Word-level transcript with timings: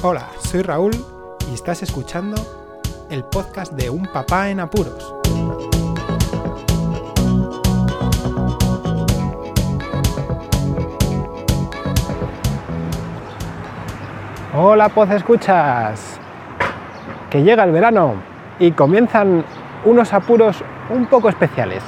Hola, 0.00 0.28
soy 0.38 0.62
Raúl 0.62 0.92
y 1.50 1.54
estás 1.54 1.82
escuchando 1.82 2.36
el 3.10 3.24
podcast 3.24 3.72
de 3.72 3.90
Un 3.90 4.06
Papá 4.06 4.48
en 4.48 4.60
Apuros. 4.60 5.12
Hola, 14.54 14.88
Poz 14.90 15.10
Escuchas. 15.10 16.20
Que 17.28 17.42
llega 17.42 17.64
el 17.64 17.72
verano 17.72 18.14
y 18.60 18.70
comienzan 18.70 19.44
unos 19.84 20.12
apuros 20.12 20.62
un 20.90 21.06
poco 21.06 21.28
especiales. 21.28 21.82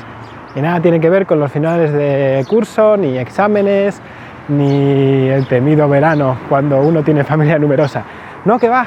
Y 0.57 0.61
nada 0.61 0.83
tiene 0.83 0.99
que 0.99 1.11
ver 1.11 1.27
con 1.27 1.39
los 1.39 1.53
finales 1.53 1.93
de 1.93 2.45
curso, 2.49 2.97
ni 2.97 3.19
exámenes, 3.19 4.03
ni 4.51 5.29
el 5.29 5.47
temido 5.47 5.89
verano 5.89 6.37
cuando 6.49 6.81
uno 6.81 7.03
tiene 7.03 7.25
familia 7.25 7.59
numerosa. 7.59 8.05
No, 8.45 8.59
que 8.59 8.69
va. 8.69 8.87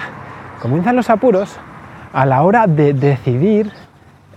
Comienzan 0.62 0.96
los 0.96 1.10
apuros 1.10 1.58
a 2.12 2.26
la 2.26 2.44
hora 2.44 2.68
de 2.68 2.94
decidir 2.94 3.72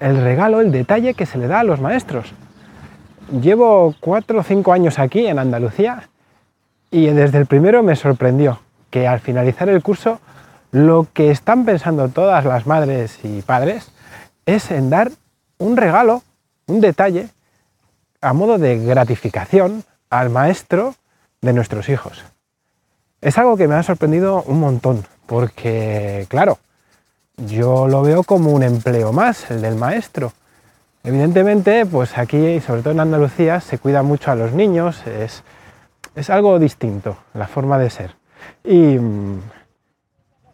el 0.01 0.23
regalo, 0.23 0.61
el 0.61 0.73
detalle 0.73 1.15
que 1.15 1.27
se 1.27 1.39
le 1.39 1.49
da 1.49 1.61
a 1.61 1.65
los 1.65 1.81
maestros. 1.81 2.33
Llevo 3.41 3.95
cuatro 4.01 4.41
o 4.41 4.43
cinco 4.43 4.73
años 4.73 4.99
aquí 4.99 5.27
en 5.27 5.39
Andalucía 5.39 6.09
y 6.91 7.07
desde 7.07 7.39
el 7.39 7.47
primero 7.47 7.83
me 7.83 7.97
sorprendió 7.97 8.61
que 8.91 9.09
al 9.09 9.21
finalizar 9.21 9.69
el 9.69 9.83
curso 9.83 10.21
lo 10.71 11.07
que 11.13 11.31
están 11.31 11.65
pensando 11.65 12.09
todas 12.09 12.45
las 12.45 12.67
madres 12.67 13.19
y 13.25 13.43
padres 13.43 13.91
es 14.47 14.71
en 14.71 14.91
dar 14.91 15.11
un 15.59 15.77
regalo, 15.77 16.23
un 16.67 16.81
detalle, 16.81 17.29
a 18.21 18.33
modo 18.33 18.59
de 18.59 18.79
gratificación 18.85 19.85
al 20.11 20.31
maestro 20.31 20.95
de 21.47 21.53
nuestros 21.53 21.89
hijos. 21.89 22.25
Es 23.21 23.39
algo 23.39 23.57
que 23.57 23.67
me 23.67 23.75
ha 23.75 23.83
sorprendido 23.83 24.43
un 24.43 24.61
montón, 24.61 25.05
porque, 25.27 26.27
claro, 26.29 26.59
yo 27.37 27.89
lo 27.89 28.03
veo 28.03 28.23
como 28.23 28.51
un 28.51 28.63
empleo 28.63 29.13
más, 29.13 29.51
el 29.51 29.63
del 29.63 29.77
maestro. 29.77 30.33
Evidentemente, 31.03 31.87
pues 31.87 32.19
aquí, 32.19 32.61
sobre 32.61 32.83
todo 32.83 32.93
en 32.93 33.01
Andalucía, 33.01 33.61
se 33.61 33.79
cuida 33.79 34.03
mucho 34.03 34.31
a 34.31 34.35
los 34.35 34.53
niños, 34.53 35.07
es, 35.07 35.43
es 36.15 36.31
algo 36.31 36.59
distinto 36.59 37.17
la 37.33 37.47
forma 37.47 37.79
de 37.79 37.91
ser. 37.91 38.17
Y 38.65 38.99
mm, 38.99 39.41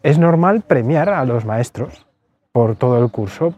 es 0.03 0.19
normal 0.19 0.61
premiar 0.61 1.09
a 1.09 1.25
los 1.25 1.45
maestros 1.45 2.05
por 2.51 2.75
todo 2.75 3.03
el 3.03 3.09
curso, 3.09 3.53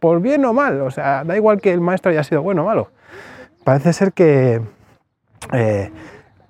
por 0.00 0.20
bien 0.20 0.44
o 0.46 0.54
mal, 0.54 0.80
o 0.80 0.90
sea, 0.90 1.22
da 1.22 1.36
igual 1.36 1.60
que 1.60 1.70
el 1.70 1.82
maestro 1.82 2.10
haya 2.10 2.24
sido 2.24 2.40
bueno 2.40 2.62
o 2.62 2.66
malo. 2.66 2.88
Parece 3.62 3.92
ser 3.92 4.14
que 4.14 4.62
eh, 5.52 5.92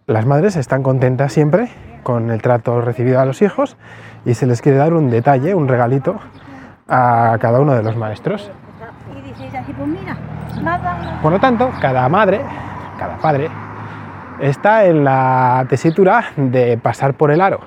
las 0.06 0.24
madres 0.24 0.54
están 0.56 0.82
contentas 0.82 1.32
siempre 1.32 1.68
con 2.02 2.30
el 2.30 2.40
trato 2.40 2.80
recibido 2.80 3.20
a 3.20 3.24
los 3.24 3.42
hijos 3.42 3.76
y 4.24 4.34
se 4.34 4.46
les 4.46 4.62
quiere 4.62 4.78
dar 4.78 4.94
un 4.94 5.10
detalle, 5.10 5.54
un 5.54 5.66
regalito 5.66 6.20
a 6.88 7.36
cada 7.40 7.60
uno 7.60 7.74
de 7.74 7.82
los 7.82 7.96
maestros. 7.96 8.50
Por 11.22 11.32
lo 11.32 11.40
tanto, 11.40 11.70
cada 11.80 12.08
madre, 12.08 12.40
cada 12.98 13.16
padre, 13.18 13.48
está 14.40 14.84
en 14.84 15.02
la 15.02 15.66
tesitura 15.68 16.26
de 16.36 16.78
pasar 16.78 17.14
por 17.14 17.32
el 17.32 17.40
aro 17.40 17.60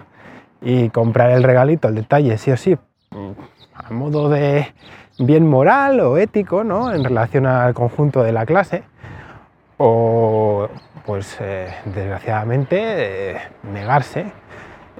y 0.61 0.89
comprar 0.89 1.31
el 1.31 1.43
regalito, 1.43 1.89
el 1.89 1.95
detalle, 1.95 2.37
sí 2.37 2.51
o 2.51 2.57
sí, 2.57 2.77
a 3.73 3.93
modo 3.93 4.29
de 4.29 4.73
bien 5.17 5.45
moral 5.45 5.99
o 5.99 6.17
ético, 6.17 6.63
¿no? 6.63 6.93
En 6.93 7.03
relación 7.03 7.45
al 7.45 7.73
conjunto 7.73 8.23
de 8.23 8.31
la 8.31 8.45
clase, 8.45 8.83
o 9.81 10.67
pues 11.05 11.37
eh, 11.39 11.73
desgraciadamente 11.85 13.31
eh, 13.31 13.37
negarse 13.63 14.25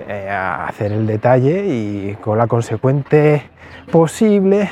eh, 0.08 0.30
a 0.30 0.68
hacer 0.68 0.94
el 0.94 1.06
detalle 1.06 1.66
y 1.66 2.18
con 2.22 2.38
la 2.38 2.48
consecuente 2.48 3.50
posible 3.92 4.70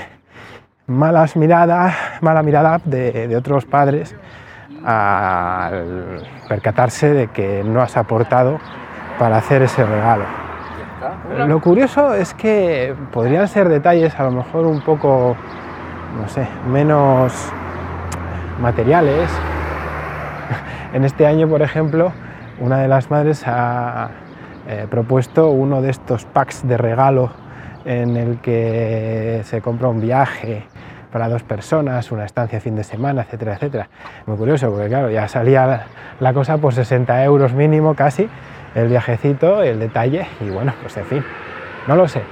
malas 0.87 1.35
mala 1.35 2.41
mirada 2.41 2.79
de, 2.85 3.27
de 3.27 3.35
otros 3.35 3.65
padres 3.65 4.15
al 4.85 6.23
percatarse 6.47 7.13
de 7.13 7.27
que 7.27 7.61
no 7.65 7.81
has 7.81 7.97
aportado 7.97 8.59
para 9.19 9.37
hacer 9.37 9.61
ese 9.61 9.85
regalo. 9.85 10.23
Lo 11.45 11.59
curioso 11.59 12.13
es 12.13 12.33
que 12.33 12.95
podrían 13.11 13.47
ser 13.49 13.67
detalles 13.67 14.17
a 14.17 14.23
lo 14.23 14.31
mejor 14.31 14.65
un 14.65 14.79
poco, 14.81 15.35
no 16.21 16.29
sé, 16.29 16.47
menos 16.67 17.33
materiales, 18.59 19.29
en 20.97 21.05
este 21.05 21.27
año, 21.27 21.47
por 21.47 21.61
ejemplo, 21.61 22.11
una 22.59 22.79
de 22.79 22.87
las 22.87 23.11
madres 23.11 23.43
ha 23.45 24.09
eh, 24.67 24.87
propuesto 24.89 25.51
uno 25.51 25.79
de 25.83 25.91
estos 25.91 26.25
packs 26.25 26.67
de 26.67 26.75
regalo 26.75 27.29
en 27.85 28.17
el 28.17 28.39
que 28.39 29.41
se 29.43 29.61
compra 29.61 29.89
un 29.89 30.01
viaje 30.01 30.63
para 31.11 31.29
dos 31.29 31.43
personas, 31.43 32.11
una 32.11 32.25
estancia 32.25 32.59
fin 32.59 32.75
de 32.75 32.83
semana, 32.83 33.21
etcétera, 33.21 33.53
etcétera. 33.53 33.89
Muy 34.25 34.37
curioso, 34.37 34.71
porque 34.71 34.87
claro, 34.87 35.11
ya 35.11 35.27
salía 35.27 35.85
la 36.19 36.33
cosa 36.33 36.57
por 36.57 36.73
60 36.73 37.23
euros 37.23 37.53
mínimo 37.53 37.93
casi, 37.93 38.27
el 38.73 38.87
viajecito, 38.87 39.61
el 39.61 39.79
detalle, 39.79 40.25
y 40.41 40.49
bueno, 40.49 40.73
pues 40.81 40.97
en 40.97 41.05
fin, 41.05 41.23
no 41.87 41.95
lo 41.95 42.07
sé. 42.07 42.23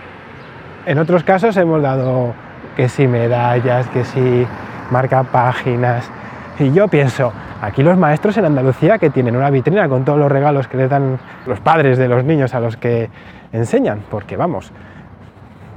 En 0.87 0.97
otros 0.97 1.23
casos 1.23 1.55
hemos 1.57 1.83
dado 1.83 2.33
que 2.75 2.89
si 2.89 3.05
medallas, 3.05 3.87
que 3.89 4.03
si 4.03 4.47
marca 4.89 5.21
páginas, 5.21 6.09
y 6.57 6.73
yo 6.73 6.87
pienso, 6.87 7.31
aquí 7.61 7.83
los 7.83 7.97
maestros 7.97 8.37
en 8.37 8.45
Andalucía 8.45 8.97
que 8.97 9.09
tienen 9.09 9.35
una 9.35 9.49
vitrina 9.49 9.87
con 9.87 10.05
todos 10.05 10.19
los 10.19 10.31
regalos 10.31 10.67
que 10.67 10.77
les 10.77 10.89
dan 10.89 11.19
los 11.45 11.59
padres 11.59 11.97
de 11.97 12.07
los 12.07 12.23
niños 12.23 12.53
a 12.53 12.59
los 12.59 12.77
que 12.77 13.09
enseñan, 13.51 14.01
porque 14.09 14.35
vamos, 14.35 14.71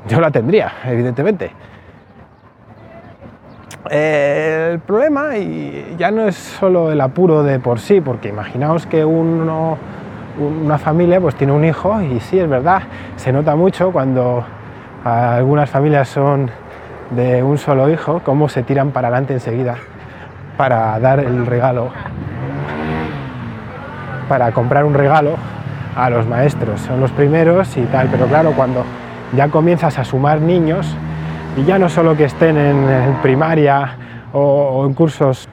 yo 0.09 0.21
la 0.21 0.31
tendría, 0.31 0.73
evidentemente. 0.85 1.51
El 3.91 4.81
problema 4.81 5.37
y 5.37 5.95
ya 5.99 6.11
no 6.11 6.27
es 6.27 6.37
solo 6.37 6.93
el 6.93 7.01
apuro 7.01 7.43
de 7.43 7.59
por 7.59 7.79
sí, 7.79 8.01
porque 8.01 8.29
imaginaos 8.29 8.87
que 8.87 9.05
uno, 9.05 9.79
una 10.39 10.79
familia 10.79 11.21
pues 11.21 11.37
tiene 11.37 11.53
un 11.53 11.65
hijo 11.65 12.01
y 12.03 12.21
sí, 12.21 12.39
es 12.39 12.49
verdad, 12.49 12.83
se 13.17 13.33
nota 13.33 13.57
mucho 13.57 13.93
cuando 13.93 14.45
algunas 15.05 15.71
familias 15.71 16.09
son 16.09 16.51
de 17.11 17.43
un 17.43 17.57
solo 17.57 17.89
hijo, 17.89 18.21
cómo 18.25 18.49
se 18.49 18.63
tiran 18.63 18.91
para 18.91 19.09
adelante 19.09 19.33
enseguida 19.33 19.77
para 20.59 21.01
dar 21.01 21.21
el 21.21 21.47
regalo, 21.47 21.91
para 24.29 24.53
comprar 24.53 24.85
un 24.85 24.93
regalo 24.93 25.37
a 25.97 26.11
los 26.11 26.27
maestros. 26.27 26.83
Son 26.83 27.01
los 27.01 27.13
primeros 27.13 27.75
y 27.79 27.83
tal, 27.85 28.09
pero 28.09 28.27
claro, 28.27 28.53
cuando 28.53 28.85
ya 29.35 29.49
comienzas 29.49 29.99
a 29.99 30.05
sumar 30.05 30.41
niños, 30.41 30.95
y 31.57 31.65
ya 31.65 31.79
no 31.79 31.89
solo 31.89 32.17
que 32.17 32.25
estén 32.25 32.57
en, 32.57 33.15
primaria 33.23 33.97
o, 34.33 34.85
en 34.87 34.95
cursos 34.95 35.49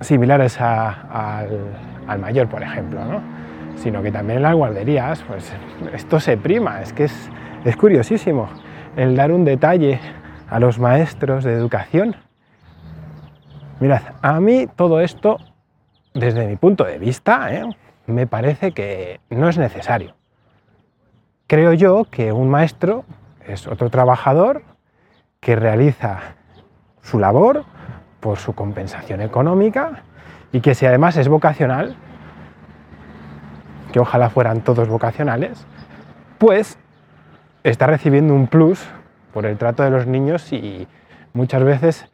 similares 0.00 0.60
al, 0.60 2.18
mayor, 2.20 2.48
por 2.48 2.62
ejemplo, 2.62 3.00
sino 3.76 4.02
que 4.02 4.12
también 4.12 4.38
en 4.38 4.42
las 4.42 4.54
guarderías, 4.54 5.22
pues 5.22 5.52
esto 5.92 6.20
se 6.20 6.36
prima, 6.36 6.82
es 6.82 6.92
que 6.92 7.04
es, 7.04 7.30
es 7.64 7.76
curiosísimo 7.76 8.48
el 8.96 9.16
dar 9.16 9.32
un 9.32 9.44
detalle 9.44 10.00
a 10.48 10.60
los 10.60 10.78
maestros 10.78 11.44
de 11.44 11.52
educación 11.54 12.16
Mirad, 13.78 14.02
a 14.22 14.40
mí 14.40 14.66
todo 14.74 15.00
esto, 15.00 15.36
desde 16.14 16.46
mi 16.46 16.56
punto 16.56 16.84
de 16.84 16.98
vista, 16.98 17.54
¿eh? 17.54 17.68
me 18.06 18.26
parece 18.26 18.72
que 18.72 19.20
no 19.28 19.50
es 19.50 19.58
necesario. 19.58 20.14
Creo 21.46 21.74
yo 21.74 22.06
que 22.10 22.32
un 22.32 22.48
maestro 22.48 23.04
es 23.46 23.66
otro 23.66 23.90
trabajador 23.90 24.62
que 25.40 25.56
realiza 25.56 26.20
su 27.02 27.18
labor 27.18 27.64
por 28.20 28.38
su 28.38 28.54
compensación 28.54 29.20
económica 29.20 30.02
y 30.52 30.60
que 30.60 30.74
si 30.74 30.86
además 30.86 31.18
es 31.18 31.28
vocacional, 31.28 31.96
que 33.92 34.00
ojalá 34.00 34.30
fueran 34.30 34.62
todos 34.62 34.88
vocacionales, 34.88 35.66
pues 36.38 36.78
está 37.62 37.86
recibiendo 37.86 38.34
un 38.34 38.46
plus 38.46 38.84
por 39.34 39.44
el 39.44 39.58
trato 39.58 39.82
de 39.82 39.90
los 39.90 40.06
niños 40.06 40.50
y 40.52 40.88
muchas 41.34 41.62
veces 41.62 42.10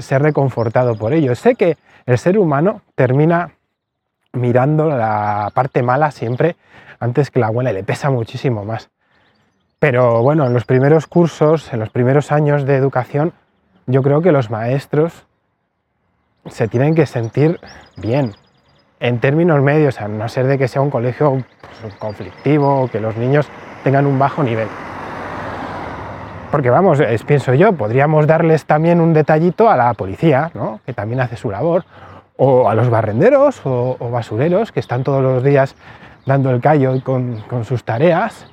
ser 0.00 0.22
reconfortado 0.22 0.96
por 0.96 1.12
ello. 1.12 1.34
Sé 1.34 1.54
que 1.54 1.76
el 2.06 2.18
ser 2.18 2.38
humano 2.38 2.82
termina 2.94 3.52
mirando 4.32 4.88
la 4.88 5.50
parte 5.54 5.82
mala 5.82 6.10
siempre 6.10 6.56
antes 7.00 7.30
que 7.30 7.40
la 7.40 7.50
buena 7.50 7.72
le 7.72 7.84
pesa 7.84 8.10
muchísimo 8.10 8.64
más. 8.64 8.90
Pero 9.78 10.22
bueno, 10.22 10.46
en 10.46 10.52
los 10.52 10.64
primeros 10.64 11.06
cursos, 11.06 11.72
en 11.72 11.80
los 11.80 11.90
primeros 11.90 12.32
años 12.32 12.66
de 12.66 12.74
educación, 12.74 13.32
yo 13.86 14.02
creo 14.02 14.20
que 14.20 14.32
los 14.32 14.50
maestros 14.50 15.26
se 16.46 16.66
tienen 16.66 16.94
que 16.94 17.06
sentir 17.06 17.60
bien, 17.96 18.34
en 19.00 19.20
términos 19.20 19.62
medios, 19.62 20.00
a 20.00 20.08
no 20.08 20.28
ser 20.28 20.46
de 20.46 20.58
que 20.58 20.66
sea 20.66 20.82
un 20.82 20.90
colegio 20.90 21.44
pues, 21.82 21.94
conflictivo 21.94 22.82
o 22.82 22.88
que 22.88 23.00
los 23.00 23.16
niños 23.16 23.48
tengan 23.84 24.06
un 24.06 24.18
bajo 24.18 24.42
nivel. 24.42 24.68
Porque 26.50 26.70
vamos, 26.70 27.02
pienso 27.26 27.54
yo, 27.54 27.72
podríamos 27.74 28.26
darles 28.26 28.64
también 28.64 29.00
un 29.00 29.12
detallito 29.12 29.70
a 29.70 29.76
la 29.76 29.92
policía, 29.94 30.50
¿no? 30.54 30.80
que 30.86 30.94
también 30.94 31.20
hace 31.20 31.36
su 31.36 31.50
labor, 31.50 31.84
o 32.36 32.68
a 32.70 32.74
los 32.74 32.88
barrenderos 32.88 33.60
o, 33.64 33.96
basureros 34.10 34.72
que 34.72 34.80
están 34.80 35.04
todos 35.04 35.22
los 35.22 35.42
días 35.42 35.74
dando 36.24 36.50
el 36.50 36.60
callo 36.60 37.02
con, 37.02 37.42
con 37.48 37.64
sus 37.64 37.84
tareas, 37.84 38.46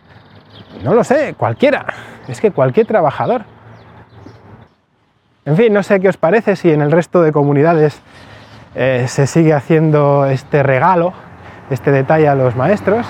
no 0.83 0.94
lo 0.94 1.03
sé, 1.03 1.36
cualquiera, 1.38 1.86
es 2.27 2.42
que 2.42 2.51
cualquier 2.51 2.88
trabajador. 2.88 3.44
En 5.45 5.56
fin, 5.56 5.71
no 5.74 5.83
sé 5.83 6.00
qué 6.00 6.09
os 6.09 6.18
parece 6.18 6.56
si 6.56 6.71
en 6.71 6.81
el 6.81 6.91
resto 6.91 7.21
de 7.21 7.31
comunidades 7.31 8.01
eh, 8.74 9.06
se 9.07 9.27
sigue 9.27 9.53
haciendo 9.53 10.25
este 10.25 10.63
regalo, 10.63 11.13
este 11.69 11.91
detalle 11.91 12.27
a 12.27 12.36
los 12.36 12.56
maestros. 12.56 13.06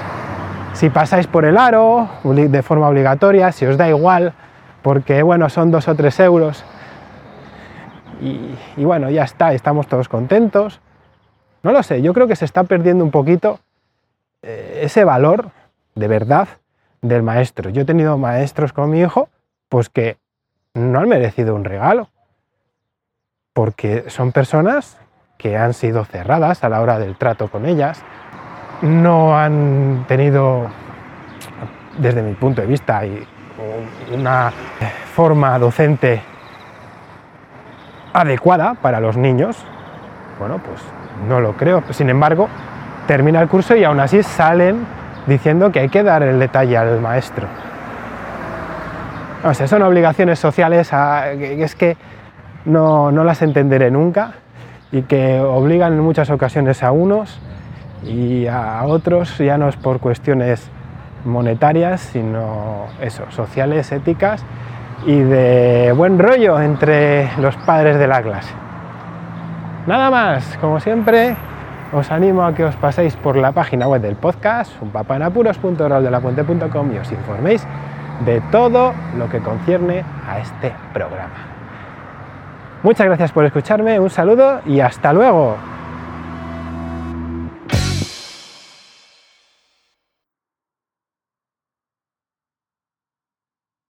Si 0.74 0.90
pasáis 0.90 1.28
por 1.28 1.46
el 1.46 1.58
aro 1.58 2.10
de 2.24 2.62
forma 2.62 2.90
obligatoria, 2.90 3.54
si 3.54 3.66
os 3.66 3.78
da 3.78 3.88
igual, 3.88 4.34
porque 4.86 5.24
bueno, 5.24 5.50
son 5.50 5.72
dos 5.72 5.88
o 5.88 5.96
tres 5.96 6.20
euros. 6.20 6.64
Y, 8.22 8.84
bueno, 8.84 9.10
ya 9.10 9.24
está, 9.24 9.52
estamos 9.52 9.88
todos 9.88 10.08
contentos. 10.08 10.80
No 11.64 11.72
lo 11.72 11.82
sé, 11.82 12.04
yo 12.04 12.14
creo 12.14 12.28
que 12.28 12.36
se 12.36 12.46
está 12.46 12.66
perdiendo 12.66 13.04
un 13.04 13.10
poquito 13.10 13.58
eh, 14.44 14.82
ese 14.84 15.04
valor 15.04 15.50
de 15.96 16.08
verdad 16.08 16.50
del 17.02 17.24
maestro. 17.24 17.72
Yo 17.72 17.82
he 17.82 17.86
tenido 17.86 18.20
maestros 18.20 18.74
con 18.74 18.92
mi 18.92 19.00
hijo, 19.00 19.28
pues 19.70 19.90
que 19.90 20.18
no 20.76 21.00
han 21.00 21.10
merecido 21.10 21.56
un 21.56 21.64
regalo, 21.64 22.10
porque 23.54 24.08
son 24.12 24.32
personas 24.32 25.00
que 25.40 25.58
han 25.58 25.74
sido 25.74 26.06
cerradas 26.06 26.64
a 26.64 26.70
la 26.70 26.80
hora 26.80 27.00
del 27.00 27.16
trato 27.16 27.50
con 27.50 27.66
ellas, 27.66 28.04
no 28.84 29.36
han 29.36 30.06
tenido, 30.08 30.68
desde 31.98 32.22
mi 32.22 32.36
punto 32.36 32.62
de 32.62 32.68
vista, 32.68 33.02
una 34.14 34.52
forma 35.14 35.58
docente 35.60 36.22
adecuada 38.14 38.76
para 38.76 39.00
los 39.00 39.18
niños. 39.18 39.58
Bueno, 40.40 40.60
pues 40.60 40.82
no 41.28 41.40
lo 41.40 41.54
creo. 41.54 41.84
Sin 41.92 42.10
embargo, 42.10 42.48
termina 43.08 43.42
el 43.42 43.48
curso 43.48 43.76
y 43.76 43.84
aún 43.84 44.00
así 44.00 44.24
salen 44.24 44.86
diciendo 45.28 45.72
que 45.72 45.80
hay 45.80 45.90
que 45.90 46.04
dar 46.04 46.24
el 46.24 46.40
detalle 46.40 46.78
al 46.78 47.02
maestro. 47.02 47.48
No 49.44 49.54
sé, 49.54 49.68
son 49.68 49.84
obligaciones 49.84 50.40
sociales 50.40 50.90
que 50.90 51.64
es 51.64 51.76
que 51.76 51.98
no, 52.66 53.12
no 53.12 53.24
las 53.24 53.42
entenderé 53.42 53.92
nunca 53.92 54.34
y 54.92 55.04
que 55.04 55.40
obligan 55.40 55.94
en 55.94 56.00
muchas 56.00 56.30
ocasiones 56.30 56.82
a 56.84 56.92
unos 56.92 57.40
y 58.04 58.48
a 58.48 58.84
otros 58.86 59.38
ya 59.38 59.58
no 59.58 59.68
es 59.68 59.76
por 59.76 60.00
cuestiones 60.00 60.70
monetarias, 61.26 62.02
sino 62.02 62.86
eso, 63.02 63.24
sociales, 63.30 63.92
éticas 63.92 64.46
y 65.06 65.20
de 65.20 65.92
buen 65.92 66.20
rollo 66.20 66.62
entre 66.62 67.30
los 67.38 67.58
padres 67.58 68.00
de 68.00 68.08
la 68.08 68.22
clase. 68.22 68.54
Nada 69.88 70.10
más, 70.10 70.58
como 70.62 70.80
siempre, 70.80 71.36
os 71.94 72.12
animo 72.12 72.44
a 72.44 72.54
que 72.54 72.64
os 72.64 72.76
paséis 72.76 73.16
por 73.16 73.36
la 73.36 73.52
página 73.52 73.88
web 73.88 74.02
del 74.02 74.16
podcast, 74.16 74.72
unpapanapuros.roldelapuente.com 74.82 76.94
y 76.94 76.98
os 76.98 77.12
informéis 77.12 77.68
de 78.26 78.42
todo 78.52 78.94
lo 79.18 79.30
que 79.30 79.40
concierne 79.40 80.04
a 80.28 80.40
este 80.40 80.74
programa. 80.94 81.34
Muchas 82.82 83.08
gracias 83.08 83.32
por 83.32 83.46
escucharme, 83.46 84.00
un 84.00 84.10
saludo 84.10 84.62
y 84.66 84.80
hasta 84.80 85.14
luego. 85.14 85.58